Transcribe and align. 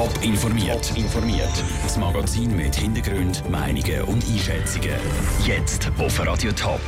Top 0.00 0.24
informiert. 0.24 0.96
informiert. 0.96 1.62
Das 1.82 1.98
Magazin 1.98 2.56
mit 2.56 2.74
Hintergrund, 2.74 3.42
Meinungen 3.50 4.00
und 4.04 4.24
Einschätzungen. 4.24 4.94
Jetzt 5.44 5.92
auf 5.98 6.26
Radio 6.26 6.52
Top. 6.52 6.80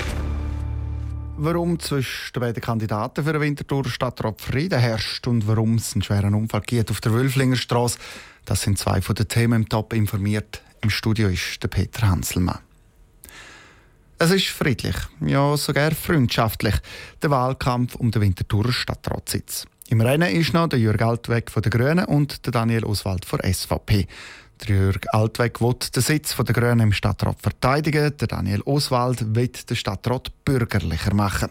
Warum 1.36 1.78
zwischen 1.78 2.32
den 2.32 2.40
beiden 2.40 2.62
Kandidaten 2.62 3.22
für 3.22 3.34
den 3.34 3.42
Winterthur 3.42 3.86
Stadtrat 3.86 4.40
Frieden 4.40 4.78
herrscht 4.78 5.26
und 5.26 5.46
warum 5.46 5.74
es 5.74 5.92
einen 5.92 6.00
schweren 6.00 6.34
Unfall 6.34 6.62
gibt 6.62 6.90
auf 6.90 7.02
der 7.02 7.12
Wölflinger 7.12 7.56
Straße, 7.56 7.98
das 8.46 8.62
sind 8.62 8.78
zwei 8.78 9.02
von 9.02 9.14
den 9.14 9.28
Themen 9.28 9.64
im 9.64 9.68
Top 9.68 9.92
informiert. 9.92 10.62
Im 10.80 10.88
Studio 10.88 11.28
ist 11.28 11.62
der 11.62 11.68
Peter 11.68 12.08
Hanselmann. 12.08 12.60
Es 14.18 14.30
ist 14.30 14.46
friedlich, 14.46 14.96
ja 15.20 15.54
sogar 15.58 15.90
freundschaftlich, 15.90 16.76
der 17.20 17.28
Wahlkampf 17.28 17.94
um 17.94 18.10
den 18.10 18.22
Winterthurer 18.22 18.72
Stadtratssitz. 18.72 19.66
Im 19.92 20.00
Rennen 20.00 20.34
ist 20.34 20.54
noch 20.54 20.68
der 20.68 20.78
Jürg 20.78 21.02
Altweg 21.02 21.50
von 21.50 21.60
den 21.60 21.68
Grünen 21.68 22.06
und 22.06 22.46
der 22.46 22.52
Daniel 22.52 22.86
Oswald 22.86 23.26
von 23.26 23.40
SVP. 23.40 24.06
Der 24.62 24.74
Jürg 24.74 25.06
Altweg 25.12 25.60
will 25.60 25.74
den 25.94 26.02
Sitz 26.02 26.34
der 26.34 26.54
Grünen 26.54 26.80
im 26.80 26.92
Stadtrat 26.94 27.36
verteidigen, 27.38 28.16
der 28.16 28.26
Daniel 28.26 28.62
Oswald 28.62 29.36
will 29.36 29.48
den 29.48 29.76
Stadtrat 29.76 30.32
bürgerlicher 30.46 31.12
machen. 31.12 31.50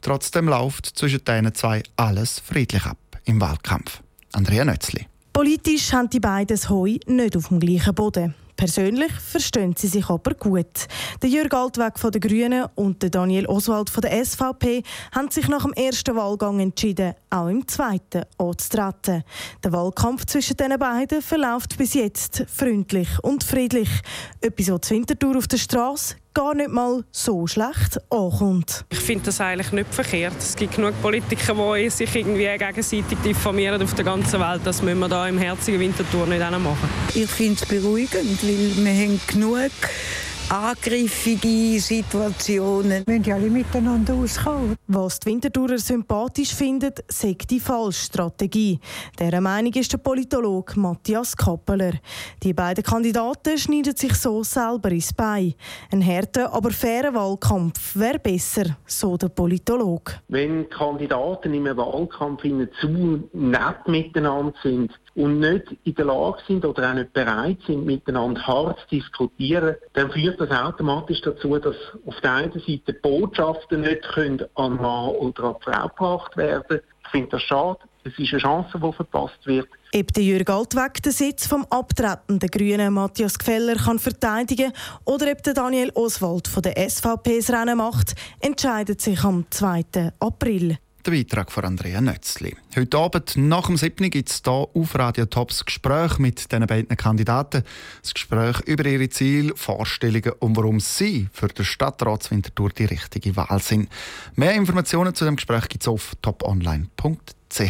Trotzdem 0.00 0.46
läuft 0.46 0.86
zwischen 0.96 1.24
diesen 1.24 1.52
zwei 1.56 1.82
alles 1.96 2.38
friedlich 2.38 2.86
ab 2.86 2.98
im 3.24 3.40
Wahlkampf. 3.40 4.00
Andrea 4.30 4.64
Nötzli. 4.64 5.08
Politisch 5.32 5.92
haben 5.92 6.08
die 6.08 6.20
beiden 6.20 6.54
das 6.54 6.70
Heu 6.70 6.98
nicht 7.06 7.36
auf 7.36 7.48
dem 7.48 7.58
gleichen 7.58 7.96
Boden. 7.96 8.36
Persönlich 8.62 9.12
verstehen 9.14 9.74
sie 9.76 9.88
sich 9.88 10.08
aber 10.08 10.34
gut. 10.34 10.86
Der 11.20 11.28
Jürg 11.28 11.52
Altweg 11.52 11.98
von 11.98 12.12
den 12.12 12.20
Grünen 12.20 12.66
und 12.76 13.02
der 13.02 13.10
Daniel 13.10 13.46
Oswald 13.46 13.90
von 13.90 14.02
der 14.02 14.24
SVP 14.24 14.84
haben 15.10 15.32
sich 15.32 15.48
nach 15.48 15.64
dem 15.64 15.72
ersten 15.72 16.14
Wahlgang 16.14 16.60
entschieden, 16.60 17.14
auch 17.28 17.48
im 17.48 17.66
zweiten 17.66 18.22
anzutreten. 18.38 19.24
Der 19.64 19.72
Wahlkampf 19.72 20.26
zwischen 20.26 20.56
den 20.58 20.78
beiden 20.78 21.22
verläuft 21.22 21.76
bis 21.76 21.94
jetzt 21.94 22.44
freundlich 22.46 23.08
und 23.22 23.42
friedlich. 23.42 23.90
Etwas, 24.40 24.70
was 24.70 24.90
Winterthur 24.90 25.38
auf 25.38 25.48
der 25.48 25.58
Straße 25.58 26.14
gar 26.34 26.54
nicht 26.54 26.70
mal 26.70 27.04
so 27.10 27.46
schlecht 27.46 28.00
ankommt. 28.10 28.84
Ich 28.90 28.98
finde 28.98 29.26
das 29.26 29.40
eigentlich 29.40 29.72
nicht 29.72 29.92
verkehrt. 29.92 30.36
Es 30.38 30.56
gibt 30.56 30.76
genug 30.76 31.00
Politiker, 31.02 31.54
die 31.76 31.90
sich 31.90 32.14
irgendwie 32.14 32.46
gegenseitig 32.58 33.18
diffamieren 33.24 33.82
auf 33.82 33.94
der 33.94 34.04
ganzen 34.04 34.40
Welt. 34.40 34.62
Das 34.64 34.82
müssen 34.82 34.98
wir 35.00 35.08
hier 35.08 35.28
im 35.28 35.38
herzigen 35.38 35.80
Winterthur 35.80 36.26
nicht 36.26 36.40
machen. 36.40 36.88
Ich 37.14 37.30
finde 37.30 37.60
es 37.62 37.68
beruhigend, 37.68 38.42
weil 38.42 38.84
wir 38.84 38.92
haben 38.92 39.20
genug 39.26 39.70
angriffige 40.52 41.80
Situationen. 41.80 43.04
Wir 43.06 43.18
müssen 43.18 43.32
alle 43.32 43.48
miteinander 43.48 44.12
auskommen. 44.12 44.76
Was 44.86 45.18
die 45.18 45.30
Winterthurer 45.30 45.78
sympathisch 45.78 46.54
findet, 46.54 47.02
sagt 47.08 47.50
die 47.50 47.58
falsche 47.58 48.04
Strategie. 48.04 48.78
Dieser 49.18 49.40
Meinung 49.40 49.72
ist 49.72 49.90
der 49.94 49.96
Politologe 49.96 50.78
Matthias 50.78 51.34
Kappeler. 51.34 51.94
Die 52.42 52.52
beiden 52.52 52.84
Kandidaten 52.84 53.56
schneiden 53.56 53.96
sich 53.96 54.12
so 54.12 54.42
selber 54.42 54.90
ins 54.90 55.14
Bein. 55.14 55.54
Ein 55.90 56.04
harter, 56.06 56.52
aber 56.52 56.70
fairer 56.70 57.14
Wahlkampf 57.14 57.96
wäre 57.96 58.18
besser, 58.18 58.76
so 58.84 59.16
der 59.16 59.30
Politologe. 59.30 60.20
Wenn 60.28 60.68
Kandidaten 60.68 61.54
im 61.54 61.64
Wahlkampf 61.64 62.42
zu 62.78 63.28
nett 63.32 63.88
miteinander 63.88 64.52
sind, 64.62 64.92
und 65.14 65.40
nicht 65.40 65.64
in 65.84 65.94
der 65.94 66.06
Lage 66.06 66.38
sind 66.46 66.64
oder 66.64 66.90
auch 66.90 66.94
nicht 66.94 67.12
bereit 67.12 67.58
sind, 67.66 67.84
miteinander 67.84 68.46
hart 68.46 68.78
zu 68.80 68.96
diskutieren, 68.96 69.76
dann 69.92 70.10
führt 70.10 70.40
das 70.40 70.50
automatisch 70.50 71.20
dazu, 71.20 71.58
dass 71.58 71.76
auf 72.06 72.20
der 72.22 72.32
einen 72.32 72.52
Seite 72.52 72.94
Botschaften 72.94 73.82
nicht 73.82 74.02
können 74.14 74.42
an 74.54 74.76
Mann 74.76 75.10
oder 75.10 75.44
an 75.44 75.56
Frau 75.60 75.88
gebracht 75.88 76.36
werden. 76.36 76.80
Ich 77.04 77.10
finde 77.10 77.30
das 77.30 77.42
schade. 77.42 77.78
Es 78.04 78.18
ist 78.18 78.32
eine 78.32 78.40
Chance, 78.40 78.80
die 78.82 78.92
verpasst 78.92 79.46
wird. 79.46 79.68
Ob 79.94 80.12
der 80.12 80.24
Jürg 80.24 80.48
Altweg 80.50 81.02
den 81.02 81.12
Sitz 81.12 81.46
vom 81.46 81.64
abtretenden 81.70 82.48
Grünen 82.48 82.94
Matthias 82.94 83.38
Gfeller 83.38 83.76
kann 83.76 83.98
verteidigen 83.98 84.72
oder 85.04 85.30
ob 85.30 85.42
der 85.42 85.54
Daniel 85.54 85.92
Oswald 85.94 86.48
von 86.48 86.62
der 86.62 86.76
SVP 86.88 87.36
das 87.36 87.50
Rennen 87.50 87.76
macht, 87.76 88.14
entscheidet 88.40 89.00
sich 89.00 89.22
am 89.22 89.44
2. 89.50 90.12
April. 90.18 90.78
Der 91.04 91.10
Beitrag 91.10 91.50
von 91.50 91.64
Andrea 91.64 92.00
Nötzli. 92.00 92.54
Heute 92.76 92.96
Abend 92.96 93.36
nach 93.36 93.66
dem 93.66 93.76
7. 93.76 94.08
gibt 94.08 94.30
es 94.30 94.40
hier 94.44 94.52
auf 94.52 94.94
Radio 94.94 95.26
Tops 95.26 95.64
Gespräch 95.64 96.18
mit 96.18 96.52
diesen 96.52 96.64
beiden 96.64 96.96
Kandidaten. 96.96 97.64
Das 98.02 98.14
Gespräch 98.14 98.60
über 98.66 98.86
ihre 98.86 99.08
Ziele, 99.08 99.52
Vorstellungen 99.56 100.30
und 100.38 100.56
warum 100.56 100.78
sie 100.78 101.28
für 101.32 101.48
den 101.48 101.64
Stadtratswintertour 101.64 102.70
die 102.70 102.84
richtige 102.84 103.34
Wahl 103.34 103.60
sind. 103.60 103.88
Mehr 104.36 104.54
Informationen 104.54 105.12
zu 105.12 105.24
dem 105.24 105.34
Gespräch 105.34 105.66
gibt 105.68 105.82
es 105.82 105.88
auf 105.88 106.14
toponline.ch. 106.22 107.60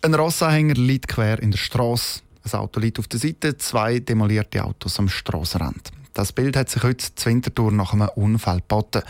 Ein 0.00 0.14
Rossanhänger 0.14 0.74
liegt 0.74 1.08
quer 1.08 1.42
in 1.42 1.50
der 1.50 1.58
Straße. 1.58 2.22
Ein 2.44 2.58
Auto 2.58 2.80
liegt 2.80 2.98
auf 2.98 3.08
der 3.08 3.20
Seite, 3.20 3.58
zwei 3.58 3.98
demolierte 3.98 4.64
Autos 4.64 4.98
am 4.98 5.10
Strassenrand. 5.10 5.90
Das 6.14 6.32
Bild 6.32 6.56
hat 6.56 6.70
sich 6.70 6.82
heute 6.82 7.14
zur 7.14 7.32
Wintertour 7.32 7.70
nach 7.70 7.92
einem 7.92 8.08
Unfall 8.14 8.60
geboten. 8.60 9.02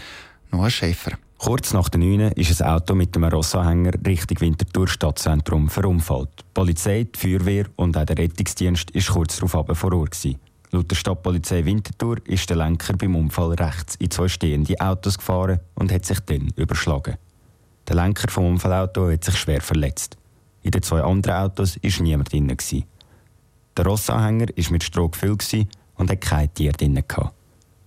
Noah 0.51 0.69
Schäfer. 0.69 1.17
Kurz 1.39 1.73
nach 1.73 1.89
der 1.89 2.01
9 2.01 2.33
ist 2.33 2.61
ein 2.61 2.69
Auto 2.69 2.97
mit 2.97 3.17
einem 3.17 3.31
Rossanhänger 3.31 3.93
Richtung 4.05 4.41
Winterthur 4.41 4.89
Stadtzentrum 4.89 5.69
verunfallt. 5.69 6.31
Die 6.41 6.45
Polizei, 6.53 7.05
die 7.05 7.17
Feuerwehr 7.17 7.67
und 7.77 7.97
auch 7.97 8.05
der 8.05 8.19
Rettungsdienst 8.19 8.91
ist 8.91 9.11
kurz 9.11 9.39
darauf 9.39 9.79
vor 9.79 9.93
Ort. 9.93 10.19
Laut 10.73 10.91
der 10.91 10.97
Stadtpolizei 10.97 11.65
Winterthur 11.65 12.17
ist 12.27 12.51
der 12.51 12.57
Lenker 12.57 12.97
beim 12.97 13.15
Unfall 13.15 13.55
rechts 13.55 13.95
in 13.95 14.11
zwei 14.11 14.27
stehende 14.27 14.81
Autos 14.81 15.17
gefahren 15.17 15.61
und 15.77 15.93
hat 15.93 16.05
sich 16.05 16.19
dann 16.21 16.51
überschlagen. 16.57 17.15
Der 17.87 17.95
Lenker 17.95 18.29
vom 18.29 18.47
Unfallauto 18.47 19.09
hat 19.09 19.23
sich 19.23 19.37
schwer 19.37 19.61
verletzt. 19.61 20.17
In 20.63 20.73
den 20.73 20.83
zwei 20.83 21.03
anderen 21.03 21.37
Autos 21.37 21.79
war 21.81 22.03
niemand 22.03 22.33
drin. 22.33 22.55
Der 23.77 23.87
Rossanhänger 23.87 24.49
war 24.49 24.73
mit 24.73 24.83
Stroh 24.83 25.09
gefüllt 25.09 25.69
und 25.95 26.11
hatte 26.11 26.17
kein 26.19 26.53
Tier 26.53 26.73
drin. 26.73 27.01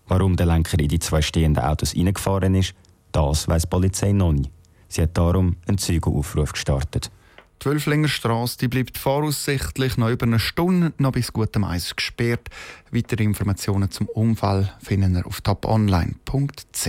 Warum 0.07 0.38
der 0.38 0.45
Lenker 0.45 0.79
in 0.79 0.88
die 0.88 1.00
zwei 1.00 1.22
stehenden 1.22 1.63
Autos 1.63 1.94
reingefahren 1.94 2.56
ist, 2.56 2.73
das 3.11 3.47
weiß 3.47 3.63
die 3.63 3.69
Polizei 3.69 4.11
noch 4.11 4.33
nicht. 4.33 4.51
Sie 4.88 5.01
hat 5.01 5.17
darum 5.17 5.55
einen 5.67 5.77
Zeugenaufruf 5.77 6.53
gestartet. 6.53 7.11
Die 7.61 7.67
Wölflingerstrasse 7.67 8.67
bleibt 8.69 8.97
voraussichtlich 8.97 9.95
noch 9.95 10.09
über 10.09 10.25
eine 10.25 10.39
Stunde 10.39 10.94
noch 10.97 11.11
bis 11.11 11.31
gutem 11.31 11.63
Eis 11.63 11.95
gesperrt. 11.95 12.49
Weitere 12.89 13.23
Informationen 13.23 13.91
zum 13.91 14.07
Unfall 14.09 14.73
finden 14.81 15.13
Sie 15.13 15.23
auf 15.23 15.41
toponline.ch. 15.41 16.88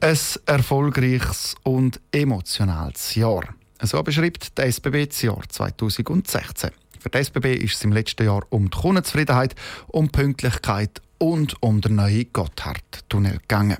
Ein 0.00 0.18
erfolgreiches 0.46 1.54
und 1.62 2.00
emotionales 2.12 3.14
Jahr. 3.14 3.44
So 3.82 4.02
beschreibt 4.02 4.56
der 4.56 4.66
SBB 4.66 5.06
das 5.06 5.22
Jahr 5.22 5.42
2016. 5.48 6.70
Für 6.98 7.10
die 7.10 7.18
SBB 7.18 7.56
ist 7.56 7.74
es 7.74 7.84
im 7.84 7.92
letzten 7.92 8.24
Jahr 8.24 8.42
um 8.48 8.70
die 8.70 8.78
Kundenzufriedenheit, 8.78 9.54
um 9.88 10.08
Pünktlichkeit 10.08 11.02
und 11.18 11.62
um 11.62 11.80
den 11.80 11.96
neuen 11.96 12.26
Gotthardtunnel 12.32 13.38
gegangen. 13.38 13.78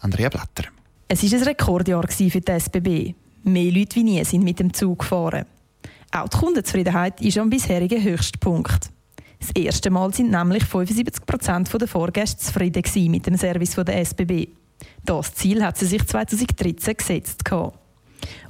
Andrea 0.00 0.28
Blatter. 0.28 0.68
Es 1.08 1.22
war 1.22 1.38
ein 1.38 1.44
Rekordjahr 1.44 2.06
für 2.08 2.40
die 2.40 2.52
SBB. 2.52 3.14
Mehr 3.44 3.72
Leute 3.72 3.96
wie 3.96 4.04
nie 4.04 4.24
sind 4.24 4.44
mit 4.44 4.60
dem 4.60 4.72
Zug 4.72 5.00
gefahren. 5.00 5.46
Auch 6.12 6.28
die 6.28 6.38
Kundenzufriedenheit 6.38 7.20
ist 7.20 7.38
am 7.38 7.50
bisherigen 7.50 8.02
Höchstpunkt. 8.02 8.90
Das 9.40 9.50
erste 9.54 9.90
Mal 9.90 10.12
sind 10.12 10.30
nämlich 10.30 10.64
75 10.64 11.24
Prozent 11.26 11.72
der 11.72 11.88
Fahrgäste 11.88 12.38
zufrieden 12.38 13.10
mit 13.10 13.26
dem 13.26 13.36
Service 13.36 13.74
der 13.74 14.00
SBB. 14.04 14.48
Das 15.04 15.34
Ziel 15.34 15.64
hat 15.64 15.78
sie 15.78 15.86
sich 15.86 16.06
2013 16.06 16.96
gesetzt. 16.96 17.42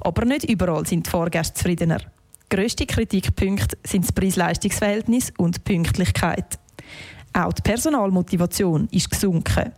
Aber 0.01 0.25
nicht 0.25 0.49
überall 0.49 0.85
sind 0.85 1.05
die 1.05 1.09
Fahrgäste 1.09 1.53
zufriedener. 1.53 2.01
Grösste 2.49 2.85
Kritikpunkte 2.87 3.77
sind 3.85 4.05
das 4.05 4.11
Preis-Leistungs-Verhältnis 4.11 5.31
und 5.37 5.57
die 5.57 5.61
Pünktlichkeit. 5.61 6.57
Auch 7.33 7.53
die 7.53 7.61
Personalmotivation 7.61 8.87
ist 8.91 9.09
gesunken. 9.09 9.71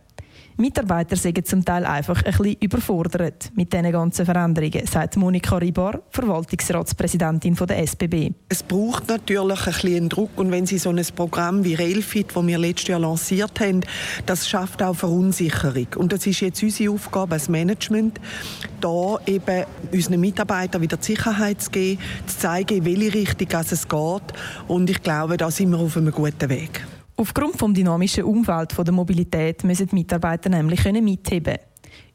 Mitarbeiter 0.56 1.16
sind 1.16 1.46
zum 1.46 1.64
Teil 1.64 1.86
einfach 1.86 2.22
ein 2.22 2.30
bisschen 2.30 2.56
überfordert 2.60 3.50
mit 3.56 3.72
diesen 3.72 3.90
ganzen 3.90 4.26
Veränderungen, 4.26 4.86
sagt 4.86 5.16
Monika 5.16 5.56
Ribar, 5.56 6.02
Verwaltungsratspräsidentin 6.10 7.54
der 7.54 7.78
SBB. 7.78 8.32
Es 8.48 8.62
braucht 8.62 9.08
natürlich 9.08 9.66
ein 9.66 9.72
bisschen 9.72 10.08
Druck 10.08 10.30
und 10.36 10.50
wenn 10.50 10.66
Sie 10.66 10.78
so 10.78 10.90
ein 10.90 11.02
Programm 11.16 11.64
wie 11.64 11.74
Railfit, 11.74 12.28
das 12.34 12.46
wir 12.46 12.58
letztes 12.58 12.88
Jahr 12.88 13.00
lanciert 13.00 13.60
haben, 13.60 13.80
das 14.26 14.48
schafft 14.48 14.82
auch 14.82 14.94
Verunsicherung. 14.94 15.88
Und 15.96 16.12
das 16.12 16.26
ist 16.26 16.40
jetzt 16.40 16.62
unsere 16.62 16.92
Aufgabe 16.92 17.34
als 17.34 17.48
Management, 17.48 18.20
da 18.80 19.18
eben 19.26 19.64
unseren 19.90 20.20
Mitarbeitern 20.20 20.82
wieder 20.82 20.98
die 20.98 21.06
Sicherheit 21.06 21.62
zu 21.62 21.70
geben, 21.70 22.00
zu 22.26 22.38
zeigen, 22.38 22.78
in 22.78 22.84
welche 22.84 23.14
Richtung 23.14 23.48
es 23.60 23.88
geht. 23.88 24.22
Und 24.68 24.90
ich 24.90 25.02
glaube, 25.02 25.38
da 25.38 25.50
sind 25.50 25.70
wir 25.70 25.78
auf 25.78 25.96
einem 25.96 26.12
guten 26.12 26.48
Weg. 26.50 26.82
Aufgrund 27.22 27.60
des 27.60 27.72
dynamischen 27.74 28.24
Umfelds 28.24 28.74
der 28.74 28.92
Mobilität 28.92 29.62
müssen 29.62 29.86
die 29.86 29.94
Mitarbeiter 29.94 30.50
nämlich 30.50 30.84
mitheben 30.90 31.56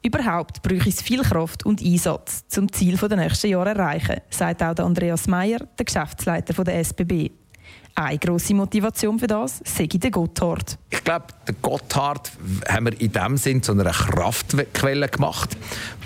Überhaupt 0.02 0.60
bräuchte 0.60 0.90
es 0.90 1.00
viel 1.00 1.22
Kraft 1.22 1.64
und 1.64 1.80
Einsatz, 1.80 2.44
um 2.58 2.66
das 2.66 2.78
Ziel 2.78 2.94
der 2.98 3.16
nächsten 3.16 3.48
Jahre 3.48 3.72
zu 3.72 3.78
erreichen, 3.78 4.20
sagt 4.28 4.62
auch 4.62 4.84
Andreas 4.84 5.26
Meyer, 5.26 5.60
der 5.78 5.86
Geschäftsleiter 5.86 6.62
der 6.62 6.80
SBB. 6.80 7.30
Eine 8.00 8.16
grosse 8.16 8.54
Motivation 8.54 9.18
für 9.18 9.26
das 9.26 9.60
sei 9.64 9.86
der 9.86 10.12
Gotthard. 10.12 10.78
Ich 10.88 11.02
glaube, 11.02 11.26
den 11.48 11.56
Gotthard 11.60 12.30
haben 12.68 12.86
wir 12.86 13.00
in 13.00 13.10
dem 13.10 13.36
Sinn 13.36 13.60
zu 13.60 13.72
einer 13.72 13.90
Kraftquelle 13.90 15.08
gemacht, 15.08 15.56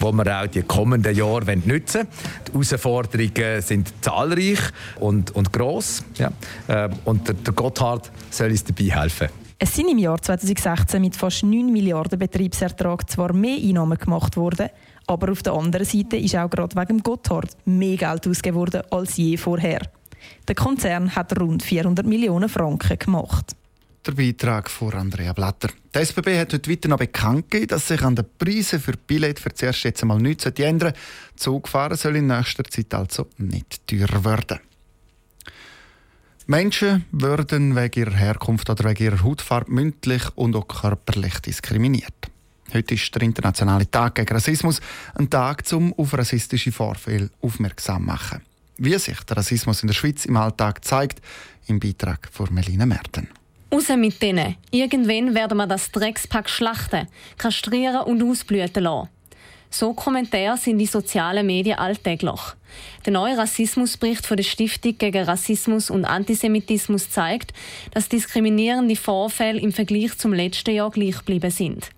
wo 0.01 0.11
wir 0.11 0.41
auch 0.41 0.47
die 0.47 0.63
kommenden 0.63 1.15
Jahre 1.15 1.55
nutzen 1.55 2.09
wollen. 2.09 2.09
Die 2.49 2.53
Herausforderungen 2.53 3.61
sind 3.61 3.93
zahlreich 4.01 4.59
und, 5.01 5.33
und 5.33 5.53
gross. 5.53 6.03
Ja. 6.15 6.33
Ähm, 6.67 6.93
und 7.05 7.29
der, 7.29 7.35
der 7.35 7.53
Gotthard 7.53 8.11
soll 8.31 8.53
uns 8.53 8.65
dabei 8.65 8.85
helfen. 8.85 9.29
Es 9.59 9.75
sind 9.75 9.91
im 9.91 9.99
Jahr 9.99 10.21
2016 10.21 10.99
mit 10.99 11.15
fast 11.15 11.43
9 11.43 11.71
Milliarden 11.71 12.19
Betriebsertrag 12.19 13.11
zwar 13.11 13.35
mehr 13.35 13.59
Einnahmen 13.59 13.99
gemacht 13.99 14.39
worden, 14.39 14.71
aber 15.07 15.31
auf 15.31 15.43
der 15.43 15.53
anderen 15.53 15.85
Seite 15.85 16.17
ist 16.17 16.37
auch 16.37 16.49
gerade 16.49 16.75
wegen 16.75 17.03
Gotthard 17.03 17.51
mehr 17.67 17.99
Geld 17.99 18.27
ausgegeben 18.27 18.57
worden 18.57 18.81
als 18.91 19.19
je 19.19 19.37
vorher. 19.37 19.83
Der 20.49 20.55
Konzern 20.55 21.15
hat 21.15 21.39
rund 21.39 21.63
400 21.63 22.07
Millionen 22.07 22.49
Franken 22.49 22.99
gemacht. 22.99 23.57
Der 24.05 24.13
Beitrag 24.13 24.69
von 24.69 24.93
Andrea 24.95 25.33
Blatter. 25.33 25.69
Die 25.95 25.99
SBB 26.01 26.41
hat 26.41 26.53
heute 26.53 26.71
weiter 26.71 26.89
noch 26.89 26.99
bekannt 26.99 27.51
gegeben, 27.51 27.69
dass 27.69 27.87
sich 27.87 28.03
an 28.03 28.17
den 28.17 28.25
Preisen 28.37 28.81
für 28.81 28.97
Billett 28.97 29.39
für 29.39 29.55
zuerst 29.55 29.85
jetzt 29.85 30.03
einmal 30.03 30.19
nichts 30.19 30.45
ändern 30.45 30.93
Zugfahren 31.37 31.97
soll 31.97 32.17
in 32.17 32.27
nächster 32.27 32.65
Zeit 32.65 32.93
also 32.95 33.29
nicht 33.39 33.87
teurer 33.87 34.25
werden. 34.25 34.59
Menschen 36.47 37.05
würden 37.13 37.77
wegen 37.77 38.01
ihrer 38.01 38.17
Herkunft 38.17 38.69
oder 38.69 38.91
wegen 38.91 39.05
ihrer 39.05 39.23
Hautfarbe 39.23 39.71
mündlich 39.71 40.23
und 40.35 40.57
auch 40.57 40.67
körperlich 40.67 41.39
diskriminiert. 41.39 42.13
Heute 42.75 42.95
ist 42.95 43.15
der 43.15 43.23
Internationale 43.23 43.89
Tag 43.89 44.17
gegen 44.17 44.35
Rassismus, 44.35 44.81
ein 45.15 45.31
Tag, 45.31 45.63
um 45.73 45.93
auf 45.95 46.13
rassistische 46.15 46.73
Vorfälle 46.73 47.31
aufmerksam 47.41 48.03
zu 48.03 48.07
machen. 48.07 48.52
Wie 48.85 48.99
sich 48.99 49.21
der 49.21 49.37
Rassismus 49.37 49.81
in 49.83 49.87
der 49.87 49.95
Schweiz 49.95 50.25
im 50.25 50.37
Alltag 50.37 50.85
zeigt, 50.85 51.23
im 51.69 51.79
Beitrag 51.79 52.29
von 52.33 52.53
Melina 52.53 52.85
Merten. 52.85 53.29
Raus 53.73 53.89
mit 53.97 54.21
denen. 54.21 54.57
Irgendwann 54.73 55.37
werden 55.37 55.57
wir 55.59 55.69
das 55.69 55.93
Dreckspack 55.93 56.51
schlachten, 56.51 57.07
kastrieren 57.39 58.03
und 58.03 58.21
ausblüten 58.25 58.83
lassen. 58.83 59.09
So 59.71 59.95
Kommentare 59.95 60.57
sind 60.57 60.79
die 60.79 60.87
sozialen 60.87 61.47
Medien 61.47 61.79
alltäglich. 61.79 62.41
Der 63.05 63.13
neue 63.13 63.37
Rassismusbericht 63.37 64.27
von 64.27 64.37
der 64.37 64.45
Stiftung 64.45 64.97
gegen 64.99 65.25
Rassismus 65.25 65.91
und 65.91 66.05
Antisemitismus 66.05 67.11
zeigt, 67.11 67.53
dass 67.93 68.09
diskriminierende 68.09 68.97
Vorfälle 68.97 69.61
im 69.61 69.73
Vergleich 69.73 70.17
zum 70.19 70.33
letzten 70.33 70.75
Jahr 70.75 70.91
gleich 70.91 71.19
geblieben 71.19 71.51
sind. 71.51 71.91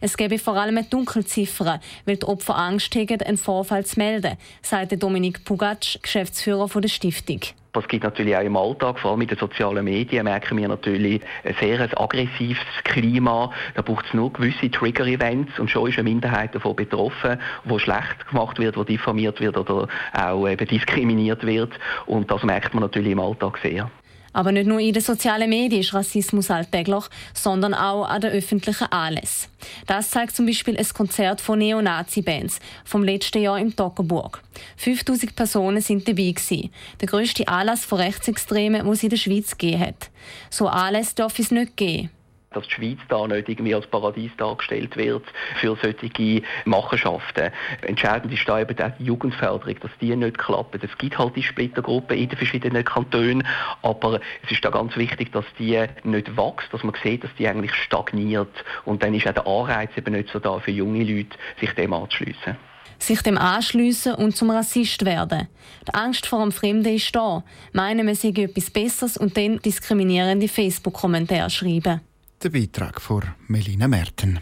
Es 0.00 0.16
gäbe 0.16 0.38
vor 0.38 0.54
allem 0.54 0.78
eine 0.78 0.86
Dunkelziffer, 0.86 1.80
weil 2.04 2.16
die 2.16 2.26
Opfer 2.26 2.56
Angst 2.56 2.94
haben, 2.94 3.22
einen 3.22 3.36
Vorfall 3.36 3.84
zu 3.84 3.98
melden, 3.98 4.36
sagte 4.62 4.96
Dominik 4.96 5.44
Pugatsch, 5.44 5.98
Geschäftsführer 6.02 6.68
der 6.80 6.88
Stiftung. 6.88 7.40
Das 7.72 7.86
gibt 7.86 8.02
natürlich 8.02 8.34
auch 8.34 8.42
im 8.42 8.56
Alltag, 8.56 8.98
vor 8.98 9.12
allem 9.12 9.20
in 9.20 9.28
den 9.28 9.38
sozialen 9.38 9.84
Medien, 9.84 10.24
merken 10.24 10.56
wir 10.56 10.66
natürlich 10.66 11.20
ein 11.44 11.54
sehr 11.60 11.80
aggressives 12.00 12.58
Klima. 12.82 13.52
Da 13.74 13.82
braucht 13.82 14.06
es 14.06 14.14
nur 14.14 14.32
gewisse 14.32 14.70
Trigger-Events 14.70 15.60
und 15.60 15.70
schon 15.70 15.88
ist 15.88 15.98
eine 15.98 16.08
Minderheit 16.08 16.54
davon 16.54 16.74
betroffen, 16.74 17.38
wo 17.64 17.78
schlecht 17.78 18.26
gemacht 18.28 18.58
wird, 18.58 18.76
wo 18.76 18.84
diffamiert 18.84 19.40
wird 19.40 19.56
oder 19.56 19.86
auch 20.18 20.48
eben 20.48 20.66
diskriminiert 20.66 21.44
wird. 21.46 21.72
Und 22.06 22.30
das 22.30 22.42
merkt 22.42 22.74
man 22.74 22.82
natürlich 22.82 23.12
im 23.12 23.20
Alltag 23.20 23.58
sehr. 23.62 23.90
Aber 24.32 24.52
nicht 24.52 24.66
nur 24.66 24.78
in 24.78 24.92
den 24.92 25.02
sozialen 25.02 25.48
Medien 25.48 25.80
ist 25.80 25.94
Rassismus 25.94 26.50
alltäglich, 26.50 27.04
sondern 27.34 27.74
auch 27.74 28.04
an 28.04 28.20
den 28.20 28.30
öffentlichen 28.30 28.84
Anlässen. 28.92 29.50
Das 29.86 30.10
zeigt 30.10 30.36
zum 30.36 30.46
Beispiel 30.46 30.76
ein 30.76 30.86
Konzert 30.94 31.40
von 31.40 31.58
Neonazi-Bands 31.58 32.60
vom 32.84 33.02
letzten 33.02 33.42
Jahr 33.42 33.58
im 33.58 33.74
Toggenburg. 33.74 34.42
5000 34.76 35.34
Personen 35.34 35.80
sind 35.80 36.06
dabei 36.06 36.30
gewesen. 36.30 36.70
Der 37.00 37.08
grösste 37.08 37.48
Anlass 37.48 37.84
von 37.84 37.98
Rechtsextremen, 37.98 38.84
den 38.84 38.92
es 38.92 39.02
in 39.02 39.10
der 39.10 39.16
Schweiz 39.16 39.56
gegeben 39.56 39.80
hat. 39.80 40.10
So 40.50 40.68
Anlässe 40.68 41.14
darf 41.16 41.38
es 41.38 41.50
nicht 41.50 41.76
geben 41.76 42.10
dass 42.58 42.68
die 42.68 42.74
Schweiz 42.74 42.98
da 43.08 43.26
nicht 43.26 43.48
irgendwie 43.48 43.74
als 43.74 43.86
Paradies 43.86 44.30
dargestellt 44.36 44.96
wird 44.96 45.24
für 45.60 45.76
solche 45.80 46.42
Machenschaften. 46.64 47.50
Entscheidend 47.82 48.32
ist 48.32 48.48
da 48.48 48.60
eben 48.60 48.78
auch 48.78 48.90
die 48.98 49.04
Jugendförderung, 49.04 49.76
dass 49.80 49.90
die 50.00 50.14
nicht 50.14 50.38
klappen. 50.38 50.80
Es 50.82 50.98
gibt 50.98 51.18
halt 51.18 51.36
die 51.36 51.42
Splittergruppen 51.42 52.16
in 52.16 52.28
den 52.28 52.36
verschiedenen 52.36 52.84
Kantonen, 52.84 53.46
aber 53.82 54.20
es 54.44 54.50
ist 54.50 54.64
da 54.64 54.70
ganz 54.70 54.96
wichtig, 54.96 55.32
dass 55.32 55.44
die 55.58 55.78
nicht 56.04 56.36
wächst, 56.36 56.72
dass 56.72 56.82
man 56.82 56.94
sieht, 57.02 57.24
dass 57.24 57.34
die 57.38 57.46
eigentlich 57.46 57.74
stagniert 57.74 58.64
und 58.84 59.02
dann 59.02 59.14
ist 59.14 59.26
auch 59.28 59.32
der 59.32 59.46
Anreiz 59.46 59.90
eben 59.96 60.14
nicht 60.14 60.30
so 60.30 60.38
da 60.38 60.58
für 60.58 60.70
junge 60.70 61.04
Leute, 61.04 61.36
sich 61.60 61.72
dem 61.72 61.92
anzuschliessen 61.92 62.56
sich 62.98 63.22
dem 63.22 63.38
anschliessen 63.38 64.14
und 64.14 64.36
zum 64.36 64.50
Rassist 64.50 65.04
werden. 65.04 65.48
Die 65.86 65.94
Angst 65.94 66.26
vor 66.26 66.42
dem 66.42 66.52
Fremden 66.52 66.94
ist 66.94 67.14
da. 67.14 67.44
Meinen, 67.72 68.06
man 68.06 68.14
sei 68.14 68.28
etwas 68.28 68.70
Besseres 68.70 69.16
und 69.16 69.36
dann 69.36 69.60
diskriminierende 69.60 70.48
Facebook-Kommentare 70.48 71.50
schreiben. 71.50 72.00
Der 72.40 72.50
Beitrag 72.50 73.00
von 73.00 73.24
Melina 73.48 73.88
Merten. 73.88 74.38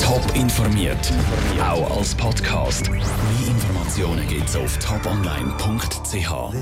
Top 0.00 0.22
informiert, 0.36 1.12
auch 1.60 1.98
als 1.98 2.14
Podcast. 2.14 2.88
Mehr 2.88 3.00
Informationen 3.48 4.24
gibt's 4.28 4.54
auf 4.54 4.78
toponline.ch. 4.78 6.54